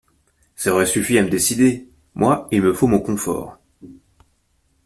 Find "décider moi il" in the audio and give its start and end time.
1.29-2.63